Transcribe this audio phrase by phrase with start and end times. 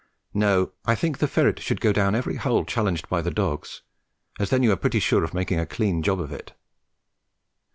[0.33, 3.83] No, I think the ferret should go down every hole challenged by the dogs,
[4.39, 6.53] as then you are pretty sure of making a clean job of it.